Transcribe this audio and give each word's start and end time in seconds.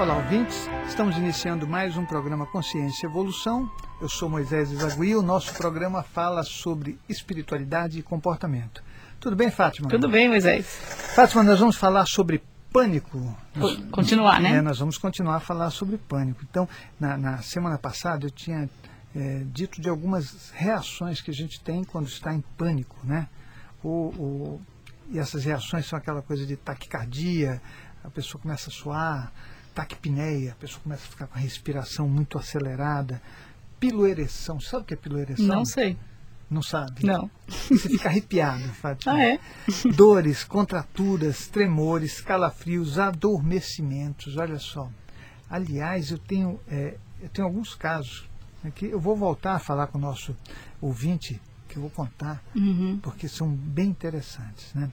Olá, 0.00 0.16
ouvintes. 0.16 0.66
Estamos 0.88 1.14
iniciando 1.18 1.68
mais 1.68 1.94
um 1.94 2.06
programa 2.06 2.46
Consciência 2.46 3.06
e 3.06 3.10
Evolução. 3.10 3.70
Eu 4.00 4.08
sou 4.08 4.30
Moisés 4.30 4.72
Izagui. 4.72 5.14
O 5.14 5.20
nosso 5.20 5.52
programa 5.52 6.02
fala 6.02 6.42
sobre 6.42 6.98
espiritualidade 7.06 7.98
e 7.98 8.02
comportamento. 8.02 8.82
Tudo 9.20 9.36
bem, 9.36 9.50
Fátima? 9.50 9.90
Tudo 9.90 10.08
bem, 10.08 10.26
Moisés. 10.26 10.64
Fátima, 11.14 11.42
nós 11.42 11.60
vamos 11.60 11.76
falar 11.76 12.06
sobre 12.06 12.42
pânico. 12.72 13.36
Nós, 13.54 13.76
continuar, 13.90 14.40
né? 14.40 14.56
É, 14.56 14.62
nós 14.62 14.78
vamos 14.78 14.96
continuar 14.96 15.36
a 15.36 15.40
falar 15.40 15.68
sobre 15.68 15.98
pânico. 15.98 16.40
Então, 16.48 16.66
na, 16.98 17.18
na 17.18 17.42
semana 17.42 17.76
passada 17.76 18.24
eu 18.24 18.30
tinha 18.30 18.70
é, 19.14 19.42
dito 19.52 19.82
de 19.82 19.90
algumas 19.90 20.50
reações 20.54 21.20
que 21.20 21.30
a 21.30 21.34
gente 21.34 21.60
tem 21.60 21.84
quando 21.84 22.08
está 22.08 22.32
em 22.32 22.40
pânico, 22.56 22.96
né? 23.04 23.28
O, 23.84 24.58
e 25.10 25.18
essas 25.18 25.44
reações 25.44 25.84
são 25.84 25.98
aquela 25.98 26.22
coisa 26.22 26.46
de 26.46 26.56
taquicardia, 26.56 27.60
a 28.02 28.08
pessoa 28.08 28.40
começa 28.40 28.70
a 28.70 28.72
suar, 28.72 29.30
taquipneia, 29.80 30.52
a 30.52 30.54
pessoa 30.56 30.80
começa 30.82 31.04
a 31.06 31.10
ficar 31.10 31.26
com 31.26 31.38
a 31.38 31.40
respiração 31.40 32.08
muito 32.08 32.38
acelerada, 32.38 33.20
piloereção. 33.78 34.60
Sabe 34.60 34.82
o 34.82 34.86
que 34.86 34.94
é 34.94 34.96
piloereção? 34.96 35.46
Não 35.46 35.64
sei. 35.64 35.96
Não 36.50 36.62
sabe? 36.62 37.06
Não. 37.06 37.30
Você 37.48 37.88
fica 37.88 38.08
arrepiado, 38.08 38.68
Fátima. 38.74 39.14
Ah, 39.14 39.24
é? 39.24 39.40
Dores, 39.94 40.42
contraturas, 40.42 41.46
tremores, 41.46 42.20
calafrios, 42.20 42.98
adormecimentos, 42.98 44.36
olha 44.36 44.58
só. 44.58 44.90
Aliás, 45.48 46.10
eu 46.10 46.18
tenho, 46.18 46.60
é, 46.68 46.96
eu 47.20 47.28
tenho 47.28 47.46
alguns 47.46 47.74
casos 47.74 48.28
aqui. 48.64 48.86
Eu 48.86 49.00
vou 49.00 49.16
voltar 49.16 49.54
a 49.54 49.58
falar 49.60 49.86
com 49.86 49.98
o 49.98 50.00
nosso 50.00 50.36
ouvinte, 50.80 51.40
que 51.68 51.76
eu 51.76 51.82
vou 51.82 51.90
contar, 51.90 52.42
uhum. 52.54 52.98
porque 53.00 53.28
são 53.28 53.48
bem 53.48 53.88
interessantes, 53.88 54.74
né? 54.74 54.90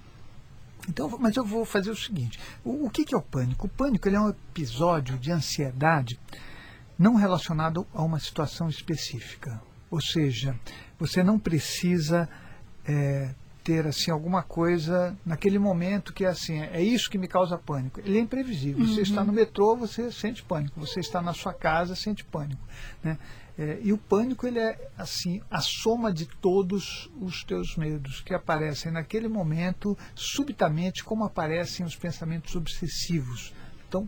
Então, 0.90 1.18
mas 1.20 1.36
eu 1.36 1.44
vou 1.44 1.66
fazer 1.66 1.92
o 1.92 1.96
seguinte: 1.96 2.40
o, 2.64 2.86
o 2.86 2.90
que, 2.90 3.06
que, 3.06 3.14
é 3.14 3.18
o 3.18 3.22
pânico? 3.22 3.68
O 3.68 3.70
pânico 3.70 4.08
é 4.10 4.20
um 4.20 4.30
episódio 4.30 5.18
de 5.18 5.32
ansiedade 5.32 6.20
não 6.98 7.16
relacionado 7.16 7.86
a 7.94 8.02
uma 8.02 8.20
situação 8.20 8.70
específica. 8.70 9.62
Ou 9.90 10.02
seja, 10.02 10.60
você 11.00 11.24
não 11.24 11.38
precisa 11.40 12.28
é, 12.86 13.34
ter 13.68 13.86
assim 13.86 14.10
alguma 14.10 14.42
coisa 14.42 15.14
naquele 15.26 15.60
momento 15.60 16.14
que 16.14 16.24
é 16.24 16.30
assim, 16.30 16.62
é 16.62 16.82
isso 16.82 17.10
que 17.10 17.18
me 17.18 17.28
causa 17.28 17.58
pânico. 17.58 18.00
Ele 18.00 18.18
é 18.18 18.22
imprevisível. 18.22 18.86
Você 18.86 19.02
está 19.02 19.26
no 19.26 19.34
metrô, 19.34 19.76
você 19.76 20.10
sente 20.10 20.42
pânico. 20.42 20.80
Você 20.80 21.02
está 21.02 21.22
na 21.22 21.34
sua 21.34 21.54
casa, 21.54 21.94
sente 21.94 22.24
pânico. 22.24 22.62
Né? 23.04 23.18
É, 23.60 23.78
e 23.84 23.92
o 23.92 23.98
pânico 23.98 24.48
ele 24.48 24.58
é 24.58 24.90
assim 24.98 25.42
a 25.52 25.60
soma 25.60 26.14
de 26.14 26.26
todos 26.26 27.12
os 27.20 27.44
teus 27.44 27.76
medos 27.76 28.22
que 28.22 28.34
aparecem 28.34 28.90
naquele 28.90 29.28
momento 29.28 29.98
subitamente, 30.16 31.04
como 31.04 31.26
aparecem 31.26 31.86
os 31.86 31.96
pensamentos 31.96 32.56
obsessivos. 32.56 33.54
Então 33.86 34.08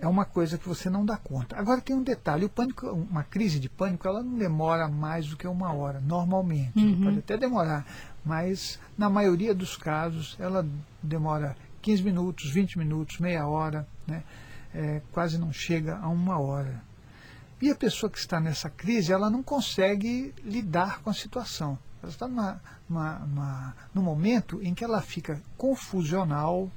é 0.00 0.08
uma 0.08 0.24
coisa 0.24 0.58
que 0.58 0.68
você 0.68 0.90
não 0.90 1.06
dá 1.06 1.16
conta. 1.16 1.56
Agora 1.56 1.80
tem 1.80 1.94
um 1.94 2.02
detalhe: 2.02 2.44
o 2.44 2.48
pânico, 2.48 2.88
uma 2.88 3.22
crise 3.22 3.60
de 3.60 3.68
pânico, 3.68 4.08
ela 4.08 4.24
não 4.24 4.36
demora 4.36 4.88
mais 4.88 5.28
do 5.28 5.36
que 5.36 5.46
uma 5.46 5.72
hora, 5.72 6.00
normalmente. 6.00 6.76
Uhum. 6.76 7.04
Pode 7.04 7.18
até 7.20 7.36
demorar, 7.36 7.86
mas 8.24 8.78
na 8.96 9.08
maioria 9.10 9.54
dos 9.54 9.76
casos 9.76 10.36
ela 10.38 10.66
demora 11.02 11.56
15 11.80 12.02
minutos, 12.02 12.50
20 12.50 12.78
minutos, 12.78 13.18
meia 13.18 13.46
hora, 13.46 13.86
né? 14.06 14.22
É, 14.74 15.02
quase 15.12 15.36
não 15.36 15.52
chega 15.52 15.98
a 15.98 16.08
uma 16.08 16.38
hora. 16.38 16.82
E 17.60 17.70
a 17.70 17.74
pessoa 17.74 18.10
que 18.10 18.18
está 18.18 18.40
nessa 18.40 18.70
crise, 18.70 19.12
ela 19.12 19.28
não 19.28 19.42
consegue 19.42 20.34
lidar 20.42 21.00
com 21.00 21.10
a 21.10 21.14
situação. 21.14 21.78
Ela 22.02 22.10
está 22.10 22.26
numa, 22.26 22.60
numa, 22.88 23.18
numa, 23.20 23.76
num 23.94 24.02
momento 24.02 24.60
em 24.62 24.74
que 24.74 24.82
ela 24.82 25.00
fica 25.00 25.40
confusional, 25.56 26.70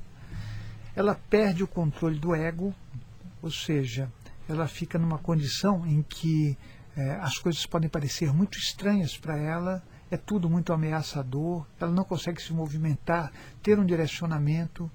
ela 0.95 1.19
perde 1.29 1.63
o 1.63 1.67
controle 1.67 2.19
do 2.19 2.35
ego, 2.35 2.73
ou 3.41 3.49
seja, 3.49 4.11
ela 4.47 4.67
fica 4.67 4.99
numa 4.99 5.17
condição 5.17 5.85
em 5.87 6.03
que 6.03 6.57
é, 6.95 7.15
as 7.15 7.37
coisas 7.37 7.65
podem 7.65 7.89
parecer 7.89 8.31
muito 8.31 8.57
estranhas 8.57 9.17
para 9.17 9.37
ela, 9.37 9.83
é 10.11 10.17
tudo 10.17 10.49
muito 10.49 10.71
ameaçador, 10.71 11.65
ela 11.79 11.91
não 11.91 12.03
consegue 12.03 12.41
se 12.41 12.53
movimentar, 12.53 13.31
ter 13.61 13.79
um 13.79 13.85
direcionamento, 13.85 14.89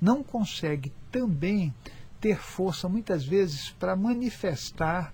não 0.00 0.22
consegue 0.22 0.92
também 1.10 1.72
ter 2.20 2.36
força 2.38 2.88
muitas 2.88 3.24
vezes 3.24 3.70
para 3.70 3.96
manifestar 3.96 5.12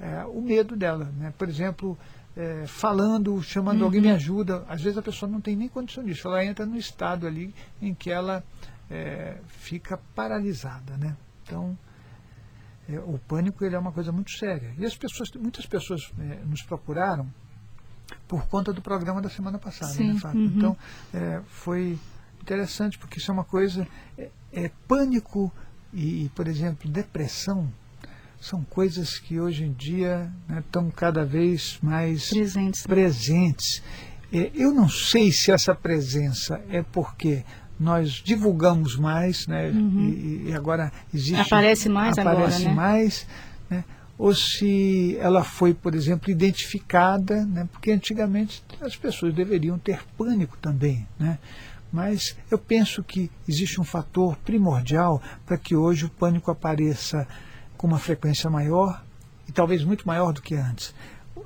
é, 0.00 0.24
o 0.24 0.40
medo 0.40 0.74
dela. 0.76 1.12
Né? 1.16 1.32
Por 1.36 1.48
exemplo, 1.48 1.98
é, 2.36 2.66
falando, 2.66 3.42
chamando 3.42 3.80
Uhum. 3.80 3.84
alguém 3.84 4.00
me 4.00 4.10
ajuda. 4.10 4.64
Às 4.68 4.82
vezes 4.82 4.96
a 4.98 5.02
pessoa 5.02 5.30
não 5.30 5.40
tem 5.40 5.54
nem 5.54 5.68
condição 5.68 6.02
disso. 6.04 6.26
Ela 6.28 6.44
entra 6.44 6.64
no 6.64 6.76
estado 6.76 7.26
ali 7.26 7.54
em 7.80 7.94
que 7.94 8.10
ela 8.10 8.42
é, 8.90 9.38
fica 9.46 9.98
paralisada. 10.14 10.96
Né? 10.96 11.16
Então, 11.44 11.76
é, 12.88 12.98
o 13.00 13.18
pânico 13.18 13.64
ele 13.64 13.76
é 13.76 13.78
uma 13.78 13.92
coisa 13.92 14.10
muito 14.12 14.30
séria. 14.32 14.74
E 14.78 14.84
as 14.84 14.96
pessoas, 14.96 15.30
muitas 15.32 15.66
pessoas 15.66 16.10
é, 16.18 16.44
nos 16.44 16.62
procuraram 16.62 17.28
por 18.28 18.46
conta 18.46 18.72
do 18.72 18.80
programa 18.82 19.20
da 19.20 19.28
semana 19.30 19.58
passada, 19.58 19.92
Sim, 19.92 20.14
né, 20.14 20.20
Fábio? 20.20 20.40
uhum. 20.40 20.52
Então, 20.56 20.76
é, 21.12 21.40
foi 21.48 21.98
interessante, 22.40 22.98
porque 22.98 23.18
isso 23.18 23.30
é 23.30 23.34
uma 23.34 23.44
coisa. 23.44 23.86
É, 24.18 24.28
é 24.52 24.70
pânico 24.86 25.50
e, 25.92 26.30
por 26.34 26.46
exemplo, 26.48 26.90
depressão 26.90 27.68
são 28.40 28.64
coisas 28.64 29.18
que 29.18 29.38
hoje 29.38 29.64
em 29.64 29.72
dia 29.72 30.30
né, 30.48 30.58
estão 30.58 30.90
cada 30.90 31.24
vez 31.24 31.78
mais 31.80 32.28
Presentes. 32.30 32.82
presentes. 32.82 33.82
É, 34.32 34.50
eu 34.54 34.72
não 34.72 34.88
sei 34.88 35.30
se 35.30 35.52
essa 35.52 35.74
presença 35.74 36.60
é 36.68 36.82
porque 36.82 37.44
nós 37.78 38.10
divulgamos 38.10 38.96
mais, 38.96 39.46
né, 39.46 39.70
e, 39.70 40.48
e 40.48 40.54
agora 40.54 40.90
existe 41.12 41.34
Uhum. 41.36 41.42
Aparece 41.42 41.88
mais 41.88 42.18
agora, 42.18 42.38
aparece 42.38 42.64
né? 42.64 42.72
mais, 42.72 43.26
né, 43.70 43.84
ou 44.18 44.34
se 44.34 45.16
ela 45.18 45.42
foi, 45.42 45.74
por 45.74 45.94
exemplo, 45.94 46.30
identificada, 46.30 47.44
né, 47.46 47.68
porque 47.70 47.90
antigamente 47.90 48.62
as 48.80 48.96
pessoas 48.96 49.34
deveriam 49.34 49.78
ter 49.78 50.04
pânico 50.16 50.56
também, 50.58 51.06
né, 51.18 51.38
mas 51.92 52.36
eu 52.50 52.58
penso 52.58 53.02
que 53.02 53.30
existe 53.46 53.80
um 53.80 53.84
fator 53.84 54.36
primordial 54.38 55.20
para 55.44 55.58
que 55.58 55.76
hoje 55.76 56.06
o 56.06 56.10
pânico 56.10 56.50
apareça 56.50 57.28
com 57.76 57.86
uma 57.86 57.98
frequência 57.98 58.48
maior 58.48 59.04
e 59.46 59.52
talvez 59.52 59.84
muito 59.84 60.06
maior 60.06 60.32
do 60.32 60.40
que 60.40 60.54
antes. 60.54 60.94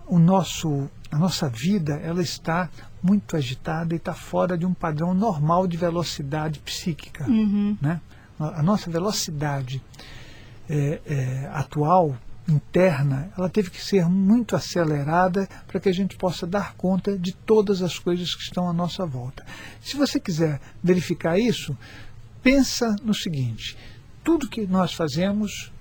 O 0.07 0.19
nosso, 0.19 0.89
a 1.11 1.19
nossa 1.19 1.49
vida 1.49 1.95
ela 1.95 2.23
está 2.23 2.71
muito 3.03 3.37
agitada 3.37 3.95
e 3.95 3.97
está 3.97 4.15
fora 4.15 4.57
de 4.57 4.65
um 4.65 4.73
padrão 4.73 5.15
normal 5.15 5.67
de 5.67 5.77
velocidade 5.77 6.61
psíquica. 6.61 7.29
Uhum. 7.29 7.77
Né? 7.81 8.01
A 8.39 8.63
nossa 8.63 8.91
velocidade 8.91 9.83
é, 10.69 11.01
é, 11.07 11.51
atual, 11.53 12.17
interna, 12.49 13.31
ela 13.37 13.49
teve 13.49 13.71
que 13.71 13.83
ser 13.83 14.07
muito 14.07 14.55
acelerada 14.55 15.49
para 15.67 15.81
que 15.81 15.89
a 15.89 15.93
gente 15.93 16.17
possa 16.17 16.47
dar 16.47 16.75
conta 16.75 17.19
de 17.19 17.33
todas 17.33 17.83
as 17.83 17.99
coisas 17.99 18.35
que 18.35 18.43
estão 18.43 18.69
à 18.69 18.73
nossa 18.73 19.05
volta. 19.05 19.45
Se 19.81 19.97
você 19.97 20.21
quiser 20.21 20.61
verificar 20.83 21.39
isso, 21.39 21.77
pensa 22.43 22.95
no 23.03 23.15
seguinte: 23.15 23.77
tudo 24.23 24.49
que 24.49 24.67
nós 24.67 24.93
fazemos, 24.93 25.73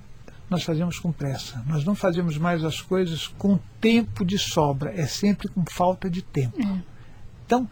nós 0.50 0.64
fazemos 0.64 1.00
com 1.00 1.12
pressa. 1.12 1.64
Nós 1.68 1.86
não 1.86 1.96
fazemos 1.96 2.38
mais 2.38 2.64
as 2.64 2.82
coisas 2.82 3.28
com 3.28 3.60
tempo 3.80 4.26
de 4.26 4.38
sobra, 4.38 4.92
é 4.96 5.06
sempre 5.06 5.48
com 5.48 5.64
falta 5.66 6.10
de 6.10 6.22
tempo. 6.22 6.58
Então, 7.46 7.70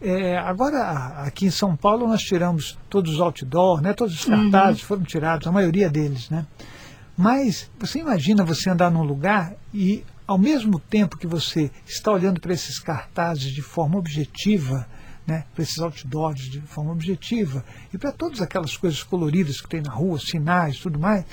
é, 0.00 0.36
agora 0.36 1.22
aqui 1.24 1.46
em 1.46 1.50
São 1.50 1.76
Paulo 1.76 2.08
nós 2.08 2.22
tiramos 2.22 2.76
todos 2.90 3.14
os 3.14 3.20
outdoor, 3.20 3.80
né, 3.80 3.92
todos 3.92 4.14
os 4.14 4.24
cartazes 4.24 4.82
foram 4.82 5.04
tirados, 5.04 5.46
a 5.46 5.52
maioria 5.52 5.88
deles, 5.88 6.28
né? 6.28 6.44
Mas 7.16 7.70
você 7.78 7.98
imagina 7.98 8.44
você 8.44 8.70
andar 8.70 8.90
num 8.90 9.02
lugar 9.02 9.54
e 9.72 10.04
ao 10.26 10.38
mesmo 10.38 10.78
tempo 10.78 11.18
que 11.18 11.26
você 11.26 11.70
está 11.86 12.10
olhando 12.10 12.40
para 12.40 12.52
esses 12.52 12.78
cartazes 12.78 13.52
de 13.52 13.60
forma 13.60 13.98
objetiva, 13.98 14.88
né, 15.26 15.44
para 15.54 15.62
esses 15.62 15.78
outdoors 15.78 16.40
de 16.40 16.60
forma 16.62 16.92
objetiva 16.92 17.64
e 17.92 17.98
para 17.98 18.12
todas 18.12 18.40
aquelas 18.40 18.76
coisas 18.76 19.02
coloridas 19.02 19.60
que 19.60 19.68
tem 19.68 19.82
na 19.82 19.92
rua, 19.92 20.18
sinais, 20.18 20.78
tudo 20.78 20.98
mais, 20.98 21.24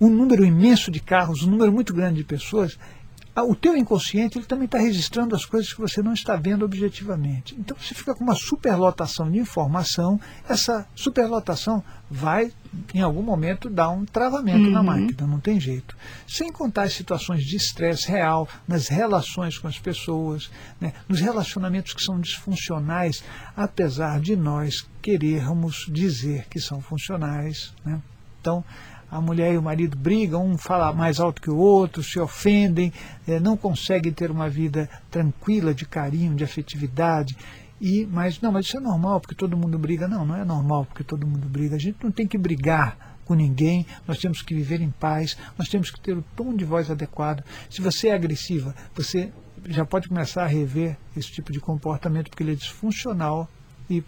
um 0.00 0.08
número 0.08 0.44
imenso 0.44 0.90
de 0.90 1.00
carros, 1.00 1.42
um 1.42 1.50
número 1.50 1.72
muito 1.72 1.94
grande 1.94 2.18
de 2.18 2.24
pessoas, 2.24 2.78
o 3.42 3.54
teu 3.56 3.76
inconsciente 3.76 4.38
ele 4.38 4.46
também 4.46 4.66
está 4.66 4.78
registrando 4.78 5.34
as 5.34 5.44
coisas 5.44 5.72
que 5.72 5.80
você 5.80 6.00
não 6.02 6.12
está 6.12 6.36
vendo 6.36 6.64
objetivamente. 6.64 7.56
Então 7.58 7.76
você 7.76 7.94
fica 7.94 8.14
com 8.14 8.22
uma 8.22 8.34
superlotação 8.34 9.30
de 9.30 9.38
informação, 9.38 10.20
essa 10.48 10.86
superlotação 10.94 11.82
vai, 12.08 12.52
em 12.94 13.00
algum 13.00 13.22
momento, 13.22 13.68
dar 13.68 13.88
um 13.88 14.04
travamento 14.04 14.70
na 14.70 14.82
máquina, 14.82 15.26
não 15.26 15.40
tem 15.40 15.58
jeito. 15.58 15.96
Sem 16.28 16.52
contar 16.52 16.84
as 16.84 16.92
situações 16.92 17.44
de 17.44 17.56
estresse 17.56 18.08
real 18.08 18.48
nas 18.68 18.86
relações 18.86 19.58
com 19.58 19.66
as 19.66 19.80
pessoas, 19.80 20.48
né, 20.80 20.92
nos 21.08 21.18
relacionamentos 21.18 21.92
que 21.92 22.02
são 22.02 22.20
disfuncionais, 22.20 23.24
apesar 23.56 24.20
de 24.20 24.36
nós 24.36 24.86
querermos 25.02 25.86
dizer 25.90 26.46
que 26.48 26.60
são 26.60 26.80
funcionais. 26.80 27.72
Né? 27.84 28.00
Então, 28.40 28.62
a 29.14 29.20
mulher 29.20 29.54
e 29.54 29.56
o 29.56 29.62
marido 29.62 29.96
brigam, 29.96 30.44
um 30.44 30.58
fala 30.58 30.92
mais 30.92 31.20
alto 31.20 31.40
que 31.40 31.48
o 31.48 31.56
outro, 31.56 32.02
se 32.02 32.18
ofendem, 32.18 32.92
eh, 33.28 33.38
não 33.38 33.56
conseguem 33.56 34.12
ter 34.12 34.28
uma 34.28 34.50
vida 34.50 34.90
tranquila, 35.08 35.72
de 35.72 35.86
carinho, 35.86 36.34
de 36.34 36.42
afetividade. 36.42 37.36
E, 37.80 38.04
mas 38.10 38.40
não, 38.40 38.50
mas 38.50 38.66
isso 38.66 38.76
é 38.76 38.80
normal 38.80 39.20
porque 39.20 39.36
todo 39.36 39.56
mundo 39.56 39.78
briga. 39.78 40.08
Não, 40.08 40.26
não 40.26 40.34
é 40.34 40.44
normal 40.44 40.84
porque 40.84 41.04
todo 41.04 41.28
mundo 41.28 41.48
briga. 41.48 41.76
A 41.76 41.78
gente 41.78 41.96
não 42.02 42.10
tem 42.10 42.26
que 42.26 42.36
brigar 42.36 43.14
com 43.24 43.34
ninguém, 43.34 43.86
nós 44.04 44.18
temos 44.18 44.42
que 44.42 44.52
viver 44.52 44.80
em 44.80 44.90
paz, 44.90 45.38
nós 45.56 45.68
temos 45.68 45.92
que 45.92 46.00
ter 46.00 46.18
o 46.18 46.24
tom 46.34 46.52
de 46.52 46.64
voz 46.64 46.90
adequado. 46.90 47.44
Se 47.70 47.80
você 47.80 48.08
é 48.08 48.14
agressiva, 48.14 48.74
você 48.96 49.32
já 49.68 49.84
pode 49.84 50.08
começar 50.08 50.42
a 50.42 50.48
rever 50.48 50.96
esse 51.16 51.30
tipo 51.30 51.52
de 51.52 51.60
comportamento 51.60 52.30
porque 52.30 52.42
ele 52.42 52.52
é 52.52 52.56
disfuncional 52.56 53.48
e 53.88 54.02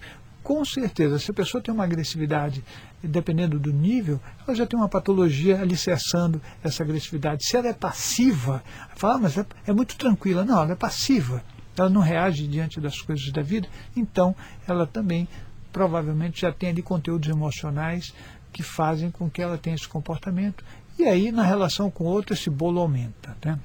com 0.47 0.65
certeza, 0.65 1.19
se 1.19 1.29
a 1.29 1.35
pessoa 1.35 1.61
tem 1.61 1.75
uma 1.75 1.83
agressividade, 1.83 2.63
dependendo 3.03 3.59
do 3.59 3.73
nível, 3.73 4.21
ela 4.47 4.57
já 4.57 4.65
tem 4.65 4.79
uma 4.79 4.89
patologia 4.89 5.61
alicerçando 5.61 6.41
essa 6.63 6.85
agressividade. 6.85 7.45
Se 7.45 7.57
ela 7.57 7.67
é 7.67 7.73
passiva, 7.73 8.63
fala, 8.95 9.15
ah, 9.15 9.19
mas 9.19 9.37
é, 9.37 9.45
é 9.67 9.73
muito 9.73 9.97
tranquila. 9.97 10.45
Não, 10.45 10.63
ela 10.63 10.71
é 10.71 10.77
passiva. 10.77 11.43
Ela 11.77 11.91
não 11.91 12.01
reage 12.01 12.47
diante 12.47 12.81
das 12.81 13.03
coisas 13.03 13.29
da 13.33 13.43
vida, 13.43 13.69
então 13.97 14.37
ela 14.69 14.87
também 14.87 15.27
provavelmente 15.73 16.43
já 16.43 16.53
tem 16.53 16.69
ali 16.69 16.81
conteúdos 16.81 17.29
emocionais 17.29 18.15
que 18.53 18.63
fazem 18.63 19.11
com 19.11 19.29
que 19.29 19.43
ela 19.43 19.59
tenha 19.59 19.75
esse 19.75 19.89
comportamento. 19.89 20.65
E 20.97 21.03
aí, 21.03 21.33
na 21.33 21.43
relação 21.43 21.91
com 21.91 22.05
o 22.05 22.07
outro, 22.07 22.35
esse 22.35 22.49
bolo 22.49 22.81
aumenta. 22.81 23.37
Né? 23.45 23.59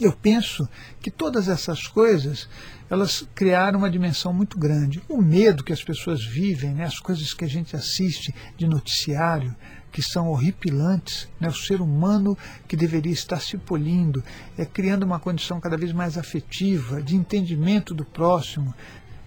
Eu 0.00 0.12
penso 0.12 0.68
que 1.00 1.10
todas 1.10 1.48
essas 1.48 1.86
coisas 1.86 2.48
elas 2.90 3.26
criaram 3.34 3.78
uma 3.78 3.90
dimensão 3.90 4.32
muito 4.32 4.58
grande. 4.58 5.02
O 5.08 5.20
medo 5.20 5.64
que 5.64 5.72
as 5.72 5.82
pessoas 5.82 6.24
vivem, 6.24 6.74
né, 6.74 6.84
as 6.84 6.98
coisas 6.98 7.32
que 7.32 7.44
a 7.44 7.48
gente 7.48 7.74
assiste 7.74 8.34
de 8.56 8.66
noticiário, 8.66 9.54
que 9.90 10.02
são 10.02 10.28
horripilantes, 10.28 11.28
né, 11.40 11.48
o 11.48 11.54
ser 11.54 11.80
humano 11.80 12.36
que 12.66 12.76
deveria 12.76 13.12
estar 13.12 13.40
se 13.40 13.56
polindo, 13.56 14.22
é, 14.58 14.64
criando 14.64 15.04
uma 15.04 15.20
condição 15.20 15.60
cada 15.60 15.76
vez 15.76 15.92
mais 15.92 16.18
afetiva, 16.18 17.00
de 17.00 17.14
entendimento 17.14 17.94
do 17.94 18.04
próximo, 18.04 18.74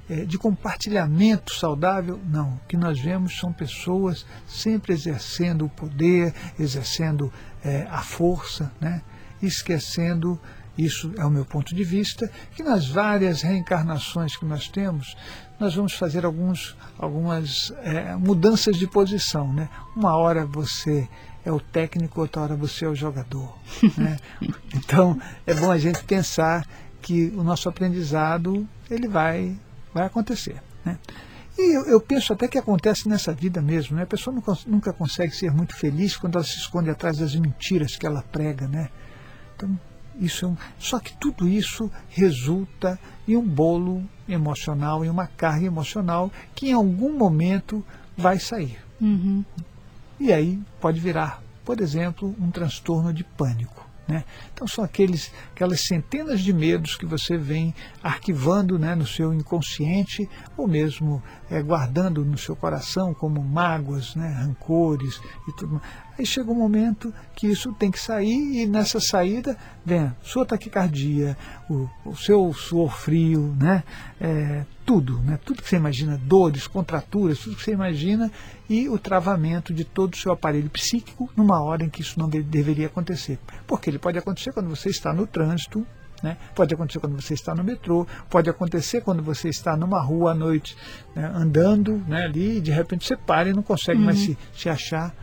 é, 0.09 0.25
de 0.25 0.37
compartilhamento 0.37 1.53
saudável. 1.53 2.19
Não, 2.27 2.55
o 2.55 2.59
que 2.67 2.77
nós 2.77 2.99
vemos 2.99 3.39
são 3.39 3.51
pessoas 3.51 4.25
sempre 4.45 4.93
exercendo 4.93 5.65
o 5.65 5.69
poder, 5.69 6.33
exercendo 6.59 7.31
é, 7.63 7.87
a 7.89 8.01
força, 8.01 8.71
né, 8.79 9.01
esquecendo 9.41 10.39
isso 10.77 11.11
é 11.17 11.25
o 11.25 11.29
meu 11.29 11.43
ponto 11.43 11.73
de 11.73 11.83
vista, 11.83 12.29
que 12.55 12.61
nas 12.61 12.87
várias 12.87 13.41
reencarnações 13.41 14.35
que 14.35 14.45
nós 14.45 14.67
temos, 14.67 15.17
nós 15.59 15.73
vamos 15.73 15.93
fazer 15.93 16.23
alguns, 16.23 16.75
algumas 16.99 17.73
é, 17.83 18.15
mudanças 18.15 18.77
de 18.77 18.85
posição. 18.85 19.51
Né? 19.51 19.69
Uma 19.95 20.15
hora 20.15 20.45
você 20.45 21.07
é 21.43 21.51
o 21.51 21.59
técnico, 21.59 22.21
outra 22.21 22.41
hora 22.41 22.55
você 22.55 22.85
é 22.85 22.89
o 22.89 22.95
jogador. 22.95 23.57
Né? 23.97 24.17
Então, 24.75 25.19
é 25.45 25.53
bom 25.53 25.71
a 25.71 25.77
gente 25.77 26.03
pensar 26.03 26.67
que 27.01 27.33
o 27.35 27.43
nosso 27.43 27.67
aprendizado 27.69 28.67
ele 28.89 29.07
vai, 29.07 29.57
vai 29.93 30.05
acontecer. 30.05 30.61
Né? 30.85 30.99
E 31.57 31.75
eu, 31.75 31.85
eu, 31.85 31.99
penso 31.99 32.33
até 32.33 32.47
que 32.47 32.57
acontece 32.57 33.09
nessa 33.09 33.33
vida 33.33 33.61
mesmo. 33.61 33.95
Né? 33.95 34.03
A 34.03 34.07
pessoa 34.07 34.35
nunca, 34.35 34.55
nunca 34.67 34.93
consegue 34.93 35.33
ser 35.35 35.51
muito 35.51 35.75
feliz 35.75 36.15
quando 36.15 36.35
ela 36.35 36.43
se 36.43 36.57
esconde 36.57 36.89
atrás 36.89 37.17
das 37.17 37.33
mentiras 37.35 37.95
que 37.95 38.05
ela 38.05 38.21
prega. 38.21 38.67
Né? 38.67 38.89
Então, 39.55 39.79
isso 40.19 40.45
é 40.45 40.47
um... 40.49 40.57
Só 40.79 40.99
que 40.99 41.15
tudo 41.17 41.47
isso 41.47 41.91
resulta 42.09 42.99
em 43.27 43.35
um 43.35 43.47
bolo 43.47 44.03
emocional, 44.27 45.03
em 45.03 45.09
uma 45.09 45.27
carga 45.27 45.65
emocional 45.65 46.31
que 46.55 46.69
em 46.69 46.73
algum 46.73 47.17
momento 47.17 47.83
vai 48.17 48.39
sair. 48.39 48.77
Uhum. 48.99 49.43
E 50.19 50.33
aí 50.33 50.59
pode 50.81 50.99
virar, 50.99 51.41
por 51.63 51.79
exemplo, 51.79 52.35
um 52.39 52.49
transtorno 52.49 53.13
de 53.13 53.23
pânico. 53.23 53.87
Né? 54.07 54.23
Então 54.53 54.65
são 54.65 54.83
aqueles, 54.83 55.31
aquelas 55.53 55.81
centenas 55.81 56.39
de 56.39 56.53
medos 56.53 56.95
que 56.95 57.05
você 57.05 57.37
vem 57.37 57.75
arquivando 58.01 58.79
né, 58.79 58.95
no 58.95 59.05
seu 59.05 59.33
inconsciente 59.33 60.29
ou 60.55 60.65
mesmo 60.65 61.21
é, 61.51 61.61
guardando 61.61 62.23
no 62.23 62.37
seu 62.37 62.55
coração 62.55 63.13
como 63.13 63.43
mágoas, 63.43 64.15
né, 64.15 64.29
rancores 64.29 65.19
e 65.47 65.51
tudo. 65.51 65.81
Aí 66.17 66.25
chega 66.25 66.51
um 66.51 66.55
momento 66.55 67.13
que 67.35 67.47
isso 67.47 67.71
tem 67.73 67.91
que 67.91 67.99
sair 67.99 68.63
e 68.63 68.65
nessa 68.65 68.99
saída 68.99 69.55
vem 69.85 70.11
sua 70.23 70.45
taquicardia, 70.45 71.37
o, 71.69 71.87
o 72.03 72.15
seu 72.15 72.51
suor 72.53 72.91
frio, 72.91 73.55
né, 73.59 73.83
é, 74.19 74.65
tudo, 74.83 75.19
né, 75.19 75.37
tudo 75.45 75.61
que 75.61 75.69
você 75.69 75.75
imagina, 75.75 76.17
dores, 76.17 76.65
contraturas, 76.65 77.39
tudo 77.39 77.55
que 77.55 77.63
você 77.63 77.71
imagina 77.71 78.31
e 78.67 78.89
o 78.89 78.97
travamento 78.97 79.73
de 79.73 79.83
todo 79.83 80.15
o 80.15 80.17
seu 80.17 80.31
aparelho 80.31 80.69
psíquico 80.69 81.29
numa 81.37 81.61
hora 81.61 81.83
em 81.83 81.89
que 81.89 82.01
isso 82.01 82.19
não 82.19 82.27
de, 82.27 82.41
deveria 82.41 82.87
acontecer. 82.87 83.37
Porque 83.67 83.89
ele 83.89 83.99
pode 83.99 84.17
acontecer 84.17 84.51
quando 84.51 84.69
você 84.69 84.89
está 84.89 85.13
no 85.13 85.27
trânsito, 85.27 85.85
né? 86.23 86.35
Pode 86.55 86.73
acontecer 86.73 86.99
quando 86.99 87.21
você 87.21 87.35
está 87.35 87.53
no 87.53 87.63
metrô, 87.63 88.07
pode 88.27 88.49
acontecer 88.49 89.01
quando 89.01 89.21
você 89.21 89.49
está 89.49 89.77
numa 89.77 90.01
rua 90.01 90.31
à 90.31 90.33
noite, 90.33 90.75
né, 91.15 91.31
andando 91.35 92.03
né, 92.07 92.25
ali 92.25 92.57
e 92.57 92.61
de 92.61 92.71
repente 92.71 93.05
você 93.05 93.15
para 93.15 93.49
e 93.49 93.53
não 93.53 93.61
consegue 93.61 93.99
uhum. 93.99 94.05
mais 94.05 94.17
se, 94.17 94.37
se 94.55 94.67
achar. 94.67 95.13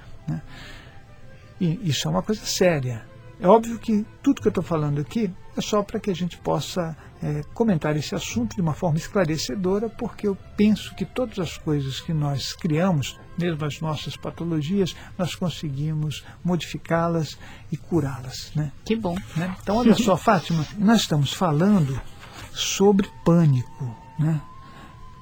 E 1.61 1.89
isso 1.89 2.09
é 2.09 2.11
uma 2.11 2.23
coisa 2.23 2.45
séria. 2.45 3.05
É 3.41 3.47
óbvio 3.49 3.79
que 3.79 4.07
tudo 4.23 4.41
que 4.41 4.49
eu 4.49 4.51
estou 4.51 4.65
falando 4.65 5.01
aqui 5.01 5.31
é 5.57 5.61
só 5.61 5.83
para 5.83 6.01
que 6.01 6.11
a 6.11 6.15
gente 6.15 6.37
possa 6.39 6.97
é, 7.23 7.43
comentar 7.55 7.97
esse 7.97 8.15
assunto 8.15 8.55
de 8.55 8.63
uma 8.63 8.75
forma 8.75 8.97
esclarecedora, 8.97 9.89
porque 9.89 10.27
eu 10.27 10.37
penso 10.57 10.95
que 10.95 11.05
todas 11.05 11.39
as 11.39 11.57
coisas 11.57 12.01
que 12.01 12.13
nós 12.13 12.55
criamos, 12.55 13.19
mesmo 13.39 13.65
as 13.65 13.81
nossas 13.81 14.17
patologias, 14.17 14.95
nós 15.17 15.35
conseguimos 15.35 16.25
modificá-las 16.45 17.39
e 17.71 17.77
curá-las. 17.77 18.53
Né? 18.55 18.73
Que 18.85 18.97
bom. 18.97 19.17
Né? 19.37 19.55
Então, 19.63 19.77
olha 19.77 19.95
só, 19.95 20.17
Fátima, 20.19 20.67
nós 20.79 21.03
estamos 21.03 21.33
falando 21.33 22.01
sobre 22.53 23.11
pânico. 23.25 23.97
Né? 24.19 24.41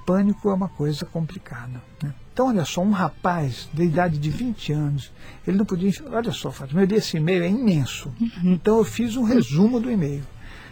Pânico 0.06 0.50
é 0.50 0.54
uma 0.54 0.68
coisa 0.68 1.06
complicada. 1.06 1.82
Né? 2.02 2.14
Então, 2.32 2.48
olha 2.48 2.64
só, 2.64 2.80
um 2.80 2.92
rapaz 2.92 3.68
da 3.74 3.84
idade 3.84 4.16
de 4.16 4.30
20 4.30 4.72
anos, 4.72 5.12
ele 5.46 5.58
não 5.58 5.66
podia. 5.66 5.92
Olha 6.10 6.32
só, 6.32 6.50
Fátima, 6.50 6.82
esse 6.84 7.18
e-mail 7.18 7.42
é 7.42 7.48
imenso. 7.48 8.10
Uhum. 8.18 8.54
Então, 8.54 8.78
eu 8.78 8.84
fiz 8.84 9.16
um 9.16 9.22
resumo 9.22 9.78
do 9.78 9.90
e-mail. 9.90 10.24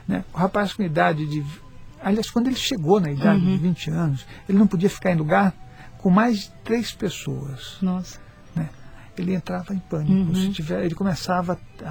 Né? 0.08 0.24
O 0.32 0.38
rapaz 0.38 0.72
com 0.72 0.82
idade 0.82 1.26
de. 1.26 1.44
Aliás, 2.02 2.30
quando 2.30 2.46
ele 2.46 2.56
chegou 2.56 2.98
na 2.98 3.10
idade 3.10 3.44
uhum. 3.44 3.56
de 3.56 3.58
20 3.58 3.90
anos, 3.90 4.26
ele 4.48 4.56
não 4.56 4.66
podia 4.66 4.88
ficar 4.88 5.12
em 5.12 5.16
lugar 5.16 5.54
com 5.98 6.08
mais 6.08 6.44
de 6.44 6.50
três 6.64 6.92
pessoas. 6.92 7.76
Nossa. 7.82 8.18
Né? 8.56 8.70
Ele 9.18 9.34
entrava 9.34 9.74
em 9.74 9.78
pânico. 9.78 10.12
Uhum. 10.12 10.34
Se 10.34 10.48
tiver, 10.52 10.82
ele 10.82 10.94
começava 10.94 11.60
a, 11.84 11.90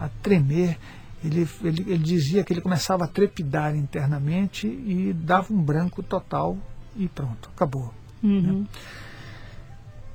a, 0.00 0.04
a 0.06 0.08
tremer. 0.22 0.78
Ele, 1.22 1.46
ele, 1.62 1.84
ele 1.86 1.98
dizia 1.98 2.42
que 2.42 2.50
ele 2.50 2.62
começava 2.62 3.04
a 3.04 3.06
trepidar 3.06 3.76
internamente 3.76 4.66
e 4.66 5.12
dava 5.12 5.52
um 5.52 5.60
branco 5.60 6.02
total 6.02 6.56
e 6.96 7.08
pronto, 7.08 7.50
acabou. 7.54 7.92
Uhum. 8.22 8.66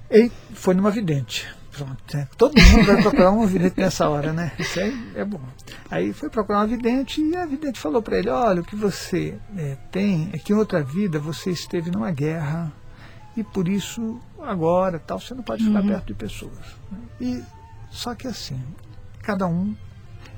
Né? 0.10 0.26
E 0.26 0.32
foi 0.54 0.74
numa 0.74 0.92
vidente. 0.92 1.48
Pronto, 1.72 2.02
né? 2.14 2.28
Todo 2.38 2.58
mundo 2.58 2.86
vai 2.86 3.02
procurar 3.02 3.32
uma 3.32 3.46
vidente 3.46 3.78
nessa 3.78 4.08
hora, 4.08 4.32
né? 4.32 4.54
Isso 4.58 4.80
aí 4.80 5.12
é 5.14 5.26
bom. 5.26 5.42
Aí 5.92 6.14
foi 6.14 6.30
procurar 6.30 6.60
uma 6.60 6.68
vidente 6.68 7.22
e 7.22 7.36
a 7.36 7.46
vidente 7.46 7.80
falou 7.80 8.02
para 8.02 8.18
ele: 8.18 8.30
olha, 8.30 8.62
o 8.62 8.64
que 8.64 8.78
você 8.78 9.38
é, 9.58 9.76
tem 9.92 10.30
é 10.32 10.38
que 10.38 10.54
em 10.54 10.56
outra 10.56 10.82
vida 10.82 11.20
você 11.20 11.52
esteve 11.52 11.92
numa 11.92 12.12
guerra 12.12 12.72
e 13.36 13.44
por 13.44 13.68
isso 13.68 14.20
agora 14.42 15.00
tal 15.00 15.20
você 15.20 15.34
não 15.34 15.44
pode 15.44 15.66
ficar 15.66 15.82
uhum. 15.82 15.88
perto 15.88 16.08
de 16.08 16.14
pessoas. 16.14 16.78
E 17.20 17.44
só 17.92 18.16
que 18.16 18.28
assim, 18.28 18.62
cada 19.22 19.46
um 19.46 19.76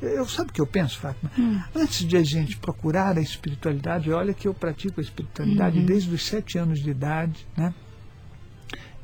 eu 0.01 0.27
sabe 0.27 0.49
o 0.49 0.53
que 0.53 0.61
eu 0.61 0.67
penso, 0.67 0.99
Fátima? 0.99 1.31
Hum. 1.37 1.61
Antes 1.75 2.05
de 2.05 2.17
a 2.17 2.23
gente 2.23 2.57
procurar 2.57 3.17
a 3.17 3.21
espiritualidade, 3.21 4.11
olha 4.11 4.33
que 4.33 4.47
eu 4.47 4.53
pratico 4.53 4.99
a 4.99 5.03
espiritualidade 5.03 5.79
uhum. 5.79 5.85
desde 5.85 6.13
os 6.13 6.25
sete 6.25 6.57
anos 6.57 6.79
de 6.79 6.89
idade, 6.89 7.47
né? 7.55 7.73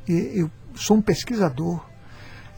E 0.08 0.40
eu 0.42 0.52
sou 0.76 0.98
um 0.98 1.02
pesquisador, 1.02 1.84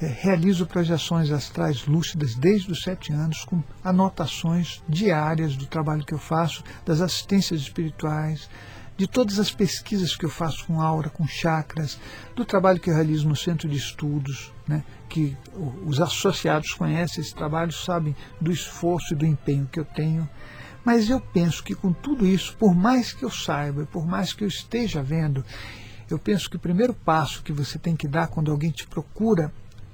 é, 0.02 0.08
realizo 0.08 0.66
projeções 0.66 1.32
astrais 1.32 1.86
lúcidas 1.86 2.36
desde 2.36 2.72
os 2.72 2.82
sete 2.82 3.14
anos, 3.14 3.46
com 3.46 3.64
anotações 3.84 4.84
diárias 4.90 5.56
do 5.56 5.66
trabalho 5.66 6.04
que 6.04 6.14
eu 6.14 6.20
faço, 6.20 6.64
das 6.86 7.02
assistências 7.02 7.62
espirituais, 7.62 8.50
de 8.98 9.08
todas 9.08 9.40
as 9.40 9.52
pesquisas 9.52 10.16
que 10.16 10.26
eu 10.26 10.30
faço 10.30 10.66
com 10.66 10.82
aura, 10.82 11.10
com 11.10 11.28
chakras, 11.28 12.00
do 12.36 12.46
trabalho 12.46 12.80
que 12.80 12.90
eu 12.90 12.94
realizo 12.94 13.28
no 13.28 13.36
centro 13.36 13.68
de 13.68 13.76
estudos, 13.76 14.54
né, 14.68 14.84
que 15.10 15.36
os 15.86 16.00
associados 16.00 16.74
conhecem 16.74 17.22
esse 17.22 17.36
trabalho, 17.36 17.72
sabem 17.72 18.16
do 18.40 18.52
esforço 18.52 19.14
e 19.14 19.18
do 19.18 19.26
empenho 19.26 19.70
que 19.72 19.80
eu 19.80 19.86
tenho. 19.86 20.30
Mas 20.84 21.10
eu 21.10 21.20
penso 21.20 21.64
que 21.64 21.76
com 21.76 21.92
tudo 21.92 22.26
isso, 22.26 22.56
por 22.58 22.76
mais 22.76 23.12
que 23.12 23.24
eu 23.24 23.32
saiba, 23.32 23.86
por 23.86 24.06
mais 24.06 24.34
que 24.34 24.44
eu 24.44 24.48
esteja 24.48 25.02
vendo, 25.02 25.44
eu 26.10 26.20
penso 26.20 26.50
que 26.50 26.56
o 26.56 26.60
primeiro 26.60 26.94
passo 26.94 27.42
que 27.42 27.52
você 27.52 27.80
tem 27.80 27.96
que 27.96 28.08
dar 28.08 28.28
quando 28.28 28.52
alguém 28.52 28.70
te 28.70 28.86
procura 28.88 29.52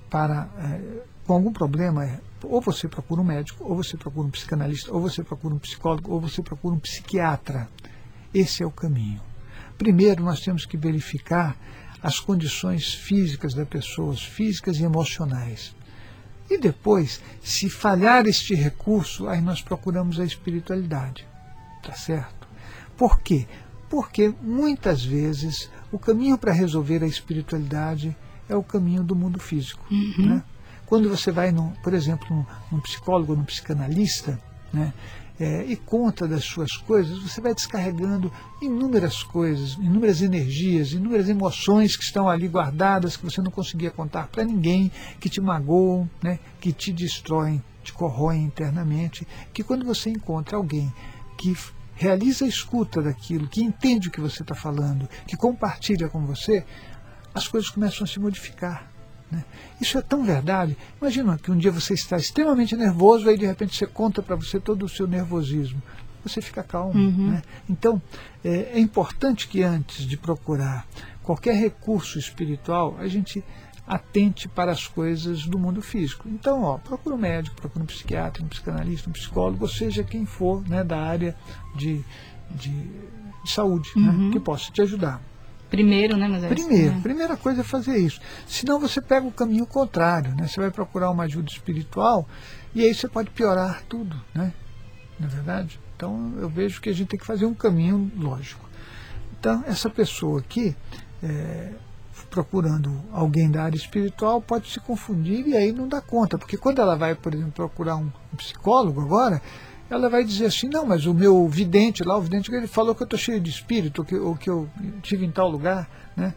para 0.10 0.50
é, 0.58 1.04
com 1.26 1.34
algum 1.34 1.54
problema 1.54 2.06
é 2.06 2.20
ou 2.44 2.60
você 2.60 2.88
procura 2.88 3.22
um 3.22 3.24
médico, 3.24 3.64
ou 3.64 3.76
você 3.76 3.96
procura 3.96 4.28
um 4.28 4.32
psicanalista, 4.32 4.92
ou 4.92 5.00
você 5.00 5.24
procura 5.24 5.54
um 5.54 5.60
psicólogo, 5.60 6.12
ou 6.12 6.20
você 6.20 6.42
procura 6.42 6.76
um 6.76 6.80
psiquiatra. 6.80 7.70
Esse 8.34 8.64
é 8.64 8.66
o 8.66 8.72
caminho. 8.72 9.22
Primeiro, 9.78 10.24
nós 10.24 10.40
temos 10.40 10.66
que 10.66 10.78
verificar 10.78 11.56
as 12.02 12.20
condições 12.20 12.94
físicas 12.94 13.54
da 13.54 13.66
pessoa, 13.66 14.16
físicas 14.16 14.78
e 14.78 14.84
emocionais. 14.84 15.76
E 16.50 16.58
depois, 16.58 17.22
se 17.42 17.70
falhar 17.70 18.26
este 18.26 18.54
recurso, 18.54 19.28
aí 19.28 19.42
nós 19.42 19.62
procuramos 19.62 20.20
a 20.20 20.26
espiritualidade. 20.26 21.26
Tá 21.82 21.94
certo? 21.94 22.48
Por 22.98 23.20
quê? 23.22 23.48
Porque 23.90 24.34
muitas 24.42 25.04
vezes 25.04 25.70
o 25.92 26.00
caminho 26.00 26.38
para 26.38 26.52
resolver 26.52 27.04
a 27.04 27.08
espiritualidade 27.08 28.16
é 28.48 28.56
o 28.56 28.64
caminho 28.64 29.04
do 29.04 29.16
mundo 29.16 29.40
físico. 29.40 29.86
Uhum. 29.90 30.26
Né? 30.28 30.44
Quando 30.86 31.10
você 31.10 31.32
vai, 31.32 31.52
no, 31.52 31.74
por 31.84 31.94
exemplo, 31.94 32.28
num, 32.30 32.46
num 32.72 32.82
psicólogo, 32.82 33.36
num 33.36 33.46
psicanalista, 33.46 34.40
né, 34.74 34.94
é, 35.42 35.66
e 35.68 35.76
conta 35.76 36.28
das 36.28 36.44
suas 36.44 36.78
coisas, 36.78 37.18
você 37.18 37.42
vai 37.42 37.56
descarregando 37.56 38.32
inúmeras 38.62 39.24
coisas, 39.24 39.74
inúmeras 39.74 40.22
energias, 40.22 40.92
inúmeras 40.92 41.28
emoções 41.28 41.96
que 41.96 42.04
estão 42.04 42.30
ali 42.30 42.48
guardadas, 42.48 43.18
que 43.18 43.24
você 43.24 43.42
não 43.42 43.50
conseguia 43.50 43.90
contar 43.90 44.28
para 44.28 44.44
ninguém, 44.44 44.92
que 45.20 45.30
te 45.30 45.42
magoam, 45.42 46.08
né, 46.22 46.38
que 46.60 46.72
te 46.72 46.94
destroem, 46.94 47.64
te 47.84 47.92
corroem 47.92 48.44
internamente, 48.44 49.28
que 49.52 49.64
quando 49.64 49.84
você 49.84 50.12
encontra 50.12 50.58
alguém 50.58 50.94
que 51.40 51.58
realiza 51.96 52.46
a 52.46 52.48
escuta 52.48 53.02
daquilo, 53.02 53.48
que 53.48 53.64
entende 53.64 54.10
o 54.10 54.12
que 54.12 54.22
você 54.22 54.44
está 54.44 54.54
falando, 54.54 55.10
que 55.26 55.36
compartilha 55.36 56.08
com 56.08 56.24
você, 56.24 56.64
as 57.34 57.48
coisas 57.48 57.72
começam 57.72 58.04
a 58.04 58.08
se 58.08 58.20
modificar. 58.20 58.91
Né? 59.32 59.44
Isso 59.80 59.98
é 59.98 60.02
tão 60.02 60.24
verdade. 60.24 60.78
Imagina 61.00 61.38
que 61.38 61.52
um 61.52 61.58
dia 61.58 61.72
você 61.72 61.94
está 61.94 62.18
extremamente 62.18 62.76
nervoso, 62.76 63.30
aí 63.30 63.38
de 63.38 63.46
repente 63.46 63.76
você 63.76 63.88
conta 63.88 64.22
para 64.22 64.36
você 64.36 64.60
todo 64.60 64.86
o 64.86 64.90
seu 64.90 65.08
nervosismo. 65.08 65.82
Você 66.24 66.42
fica 66.42 66.62
calmo. 66.62 66.94
Uhum. 66.94 67.32
Né? 67.32 67.42
Então, 67.70 68.02
é, 68.44 68.74
é 68.74 68.80
importante 68.80 69.48
que 69.48 69.64
antes 69.64 70.06
de 70.06 70.18
procurar 70.18 70.86
qualquer 71.24 71.56
recurso 71.56 72.20
espiritual, 72.20 72.96
a 73.00 73.08
gente 73.08 73.44
atente 73.88 74.48
para 74.48 74.72
as 74.72 74.88
coisas 74.88 75.46
do 75.46 75.58
mundo 75.58 75.82
físico. 75.82 76.30
Então, 76.30 76.64
ó, 76.64 76.78
procura 76.78 77.16
um 77.16 77.20
médico, 77.20 77.56
procura 77.56 77.84
um 77.84 77.88
psiquiatra, 77.88 78.44
um 78.44 78.48
psicanalista, 78.48 79.10
um 79.10 79.14
psicólogo, 79.14 79.64
ou 79.64 79.70
seja, 79.70 80.04
quem 80.04 80.26
for 80.26 80.68
né, 80.68 80.84
da 80.84 81.00
área 81.00 81.36
de, 81.76 82.04
de, 82.52 82.70
de 82.72 83.52
saúde, 83.52 83.90
né, 83.96 84.10
uhum. 84.10 84.28
né, 84.28 84.32
que 84.32 84.40
possa 84.40 84.72
te 84.72 84.82
ajudar. 84.82 85.22
Primeiro, 85.72 86.18
né, 86.18 86.28
mas 86.28 86.44
Primeiro, 86.44 86.98
é. 86.98 87.00
primeira 87.00 87.38
coisa 87.38 87.62
é 87.62 87.64
fazer 87.64 87.98
isso. 87.98 88.20
Senão 88.46 88.78
você 88.78 89.02
pega 89.02 89.26
o 89.26 89.32
caminho 89.32 89.66
contrário, 89.66 90.36
né? 90.36 90.46
Você 90.46 90.60
vai 90.60 90.70
procurar 90.70 91.10
uma 91.10 91.24
ajuda 91.24 91.50
espiritual 91.50 92.28
e 92.76 92.84
aí 92.84 92.94
você 92.94 93.08
pode 93.08 93.30
piorar 93.30 93.82
tudo, 93.88 94.22
né? 94.36 94.54
Não 95.18 95.28
é 95.28 95.32
verdade? 95.32 95.80
Então 95.96 96.34
eu 96.38 96.50
vejo 96.50 96.82
que 96.82 96.90
a 96.90 96.94
gente 96.94 97.08
tem 97.08 97.20
que 97.20 97.26
fazer 97.26 97.46
um 97.46 97.54
caminho 97.54 98.12
lógico. 98.18 98.70
Então, 99.40 99.64
essa 99.66 99.90
pessoa 99.90 100.42
aqui, 100.42 100.76
é, 101.24 101.72
procurando 102.30 103.02
alguém 103.14 103.50
da 103.50 103.64
área 103.64 103.78
espiritual, 103.78 104.42
pode 104.42 104.70
se 104.70 104.80
confundir 104.82 105.48
e 105.48 105.56
aí 105.56 105.72
não 105.72 105.88
dá 105.88 106.02
conta. 106.02 106.38
Porque 106.38 106.58
quando 106.58 106.82
ela 106.82 106.98
vai, 106.98 107.16
por 107.16 107.34
exemplo, 107.34 107.54
procurar 107.54 107.96
um 107.96 108.12
psicólogo 108.36 109.00
agora, 109.00 109.42
ela 109.94 110.10
vai 110.10 110.24
dizer 110.24 110.46
assim, 110.46 110.70
não, 110.70 110.86
mas 110.86 111.06
o 111.06 111.14
meu 111.14 111.48
vidente 111.50 112.02
lá, 112.02 112.18
o 112.18 112.22
vidente, 112.22 112.50
ele 112.54 112.66
falou 112.66 112.96
que 112.96 113.04
eu 113.04 113.06
estou 113.06 113.20
cheio 113.20 113.42
de 113.42 113.50
espírito, 113.50 114.00
ou 114.00 114.06
que, 114.06 114.16
ou 114.16 114.36
que 114.36 114.50
eu 114.50 114.70
tive 115.02 115.26
em 115.26 115.32
tal 115.32 115.50
lugar, 115.50 115.90
né? 116.16 116.34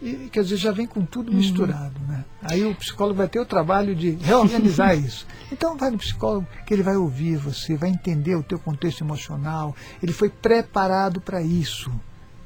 E, 0.00 0.28
quer 0.32 0.44
dizer, 0.44 0.56
já 0.56 0.70
vem 0.70 0.86
com 0.86 1.04
tudo 1.04 1.30
uhum. 1.30 1.38
misturado, 1.38 1.98
né? 2.08 2.24
Aí 2.42 2.64
o 2.64 2.74
psicólogo 2.76 3.16
vai 3.16 3.28
ter 3.28 3.40
o 3.40 3.44
trabalho 3.44 3.94
de 3.94 4.10
reorganizar 4.10 4.94
isso. 4.98 5.26
Então 5.50 5.76
vai 5.76 5.90
no 5.90 5.98
psicólogo 5.98 6.46
que 6.64 6.72
ele 6.72 6.82
vai 6.82 6.96
ouvir 6.96 7.36
você, 7.36 7.76
vai 7.76 7.90
entender 7.90 8.36
o 8.36 8.42
teu 8.42 8.58
contexto 8.58 9.02
emocional, 9.02 9.74
ele 10.00 10.12
foi 10.12 10.28
preparado 10.28 11.20
para 11.20 11.42
isso. 11.42 11.92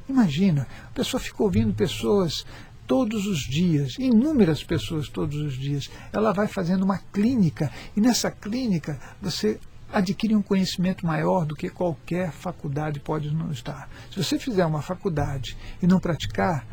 Imagina, 0.09 0.67
a 0.87 0.91
pessoa 0.91 1.19
fica 1.19 1.43
ouvindo 1.43 1.71
pessoas 1.73 2.45
todos 2.87 3.27
os 3.27 3.39
dias, 3.41 3.95
inúmeras 3.99 4.63
pessoas 4.63 5.07
todos 5.07 5.37
os 5.37 5.53
dias. 5.53 5.89
Ela 6.11 6.31
vai 6.31 6.47
fazendo 6.47 6.83
uma 6.83 6.97
clínica 7.13 7.71
e 7.95 8.01
nessa 8.01 8.31
clínica 8.31 8.99
você 9.21 9.59
adquire 9.91 10.35
um 10.35 10.41
conhecimento 10.41 11.05
maior 11.05 11.45
do 11.45 11.55
que 11.55 11.69
qualquer 11.69 12.31
faculdade 12.31 12.99
pode 12.99 13.31
nos 13.31 13.61
dar. 13.61 13.89
Se 14.11 14.23
você 14.23 14.37
fizer 14.37 14.65
uma 14.65 14.81
faculdade 14.81 15.57
e 15.81 15.87
não 15.87 15.99
praticar, 15.99 16.65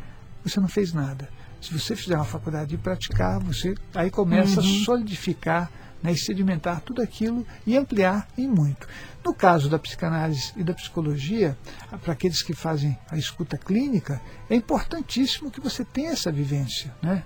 você 0.43 0.59
não 0.59 0.67
fez 0.67 0.93
nada. 0.93 1.29
Se 1.61 1.73
você 1.73 1.95
fizer 1.95 2.15
uma 2.15 2.25
faculdade 2.25 2.75
e 2.75 2.77
praticar, 2.77 3.39
você 3.39 3.75
aí 3.93 4.11
começa 4.11 4.61
uhum. 4.61 4.81
a 4.81 4.85
solidificar 4.85 5.71
né, 6.03 6.11
e 6.11 6.17
sedimentar 6.17 6.81
tudo 6.81 7.01
aquilo 7.01 7.45
e 7.65 7.75
ampliar 7.75 8.27
em 8.37 8.47
muito. 8.47 8.87
No 9.23 9.33
caso 9.33 9.67
da 9.67 9.79
psicanálise 9.79 10.53
e 10.55 10.63
da 10.63 10.73
psicologia, 10.73 11.57
para 12.03 12.13
aqueles 12.13 12.43
que 12.43 12.53
fazem 12.53 12.95
a 13.09 13.17
escuta 13.17 13.57
clínica, 13.57 14.21
é 14.47 14.55
importantíssimo 14.55 15.49
que 15.49 15.59
você 15.59 15.83
tenha 15.83 16.11
essa 16.11 16.31
vivência. 16.31 16.93
Né? 17.01 17.23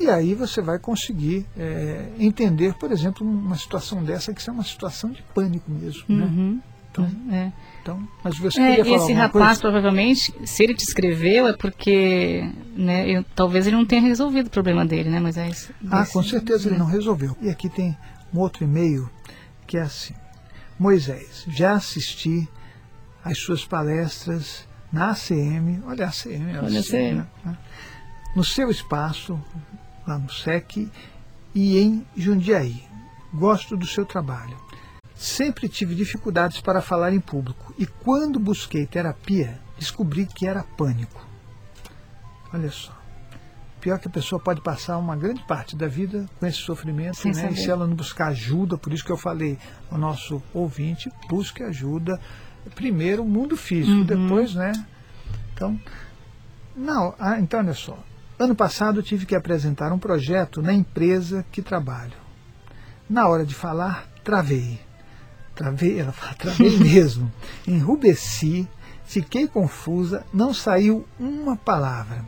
E 0.00 0.08
aí 0.08 0.34
você 0.34 0.62
vai 0.62 0.78
conseguir 0.78 1.46
é, 1.58 2.08
entender, 2.18 2.72
por 2.74 2.90
exemplo, 2.90 3.26
uma 3.26 3.56
situação 3.56 4.02
dessa 4.02 4.32
que 4.32 4.48
é 4.48 4.52
uma 4.52 4.64
situação 4.64 5.10
de 5.10 5.22
pânico 5.34 5.70
mesmo. 5.70 6.04
Né? 6.08 6.24
Uhum. 6.24 6.52
Né? 6.54 6.60
Então, 6.90 7.10
é. 7.30 7.52
então, 7.80 8.08
mas 8.24 8.36
você 8.38 8.60
é, 8.60 8.84
falar 8.84 8.96
Esse 8.96 9.12
rapaz, 9.12 9.46
coisa? 9.46 9.60
provavelmente, 9.60 10.34
se 10.44 10.64
ele 10.64 10.74
te 10.74 10.82
escreveu, 10.82 11.46
é 11.46 11.52
porque 11.52 12.50
né, 12.74 13.08
eu, 13.08 13.24
talvez 13.34 13.66
ele 13.66 13.76
não 13.76 13.84
tenha 13.84 14.00
resolvido 14.00 14.46
o 14.46 14.50
problema 14.50 14.84
dele, 14.84 15.08
né? 15.08 15.20
Mas 15.20 15.36
é 15.36 15.48
isso. 15.48 15.72
Ah, 15.88 16.04
com 16.06 16.22
certeza 16.22 16.68
ele 16.68 16.78
não 16.78 16.86
resolveu. 16.86 17.36
E 17.40 17.48
aqui 17.48 17.68
tem 17.68 17.96
um 18.34 18.40
outro 18.40 18.64
e-mail 18.64 19.08
que 19.66 19.76
é 19.76 19.82
assim. 19.82 20.14
Moisés, 20.78 21.44
já 21.46 21.74
assisti 21.74 22.48
às 23.22 23.38
suas 23.38 23.64
palestras 23.64 24.66
na 24.92 25.10
ACM, 25.10 25.82
olha 25.86 26.06
a 26.06 26.08
ACM, 26.08 26.58
olha 26.60 26.78
a 26.78 26.80
ACM, 26.80 27.26
né? 27.44 27.58
no 28.34 28.42
seu 28.42 28.70
espaço, 28.70 29.40
lá 30.06 30.18
no 30.18 30.30
SEC, 30.30 30.90
e 31.54 31.78
em 31.78 32.06
Jundiaí. 32.16 32.82
Gosto 33.32 33.76
do 33.76 33.86
seu 33.86 34.04
trabalho. 34.04 34.56
Sempre 35.14 35.68
tive 35.68 35.94
dificuldades 35.94 36.60
para 36.60 36.80
falar 36.80 37.12
em 37.12 37.20
público 37.20 37.74
e 37.78 37.86
quando 37.86 38.40
busquei 38.40 38.86
terapia, 38.86 39.60
descobri 39.78 40.26
que 40.26 40.46
era 40.46 40.64
pânico. 40.64 41.26
Olha 42.52 42.70
só. 42.70 42.98
Pior 43.80 43.98
que 43.98 44.08
a 44.08 44.10
pessoa 44.10 44.40
pode 44.40 44.60
passar 44.60 44.98
uma 44.98 45.16
grande 45.16 45.42
parte 45.44 45.76
da 45.76 45.86
vida 45.86 46.26
com 46.38 46.46
esse 46.46 46.58
sofrimento, 46.58 47.26
né? 47.26 47.50
E 47.52 47.56
se 47.56 47.70
ela 47.70 47.86
não 47.86 47.94
buscar 47.94 48.28
ajuda, 48.28 48.76
por 48.76 48.92
isso 48.92 49.04
que 49.04 49.12
eu 49.12 49.16
falei 49.16 49.58
ao 49.90 49.98
nosso 49.98 50.42
ouvinte, 50.52 51.10
busque 51.28 51.62
ajuda. 51.62 52.20
Primeiro 52.74 53.22
o 53.22 53.28
mundo 53.28 53.56
físico, 53.56 53.98
uhum. 53.98 54.04
depois, 54.04 54.54
né? 54.54 54.72
Então, 55.54 55.80
não, 56.76 57.14
ah, 57.18 57.38
então 57.38 57.60
olha 57.60 57.74
só. 57.74 57.98
Ano 58.40 58.54
passado 58.54 59.02
tive 59.02 59.26
que 59.26 59.34
apresentar 59.34 59.92
um 59.92 59.98
projeto 59.98 60.62
na 60.62 60.72
empresa 60.72 61.44
que 61.52 61.60
trabalho. 61.60 62.14
Na 63.06 63.28
hora 63.28 63.44
de 63.44 63.54
falar, 63.54 64.08
travei. 64.24 64.80
Travei, 65.54 66.00
ela 66.00 66.10
fala, 66.10 66.32
travei 66.32 66.74
mesmo. 66.80 67.30
Enrubesci, 67.68 68.66
fiquei 69.04 69.46
confusa, 69.46 70.24
não 70.32 70.54
saiu 70.54 71.06
uma 71.18 71.54
palavra. 71.54 72.24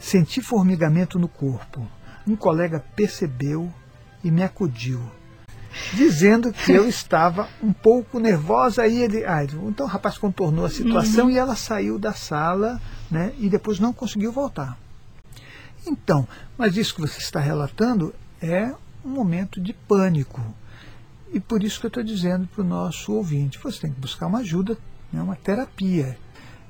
Senti 0.00 0.40
formigamento 0.40 1.18
no 1.18 1.28
corpo. 1.28 1.86
Um 2.26 2.36
colega 2.36 2.82
percebeu 2.96 3.70
e 4.24 4.30
me 4.30 4.42
acudiu, 4.42 5.02
dizendo 5.92 6.54
que 6.54 6.72
eu 6.72 6.88
estava 6.88 7.46
um 7.62 7.74
pouco 7.74 8.18
nervosa. 8.18 8.80
Aí 8.80 9.02
ele, 9.02 9.26
ah, 9.26 9.44
então 9.44 9.84
o 9.84 9.90
rapaz 9.90 10.16
contornou 10.16 10.64
a 10.64 10.70
situação 10.70 11.26
uhum. 11.26 11.32
e 11.32 11.36
ela 11.36 11.54
saiu 11.54 11.98
da 11.98 12.14
sala 12.14 12.80
né, 13.10 13.34
e 13.38 13.50
depois 13.50 13.78
não 13.78 13.92
conseguiu 13.92 14.32
voltar. 14.32 14.78
Então, 15.86 16.26
mas 16.56 16.76
isso 16.76 16.94
que 16.94 17.00
você 17.00 17.18
está 17.18 17.40
relatando 17.40 18.14
é 18.40 18.72
um 19.04 19.08
momento 19.08 19.60
de 19.60 19.72
pânico. 19.72 20.40
E 21.32 21.38
por 21.38 21.62
isso 21.62 21.80
que 21.80 21.86
eu 21.86 21.88
estou 21.88 22.02
dizendo 22.02 22.46
para 22.48 22.62
o 22.62 22.66
nosso 22.66 23.12
ouvinte, 23.12 23.58
você 23.58 23.82
tem 23.82 23.92
que 23.92 24.00
buscar 24.00 24.26
uma 24.26 24.40
ajuda, 24.40 24.76
né, 25.12 25.22
uma 25.22 25.36
terapia. 25.36 26.18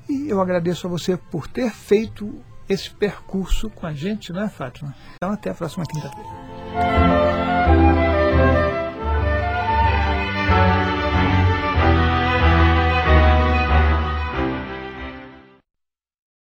E 0.07 0.29
eu 0.29 0.39
agradeço 0.41 0.87
a 0.87 0.89
você 0.89 1.17
por 1.17 1.47
ter 1.47 1.71
feito 1.71 2.33
esse 2.69 2.89
percurso 2.89 3.69
com 3.69 3.85
a 3.87 3.93
gente, 3.93 4.31
não 4.31 4.43
é, 4.43 4.49
Fátima? 4.49 4.95
Então, 5.15 5.31
até 5.31 5.49
a 5.49 5.55
próxima 5.55 5.85
quinta-feira. 5.85 7.30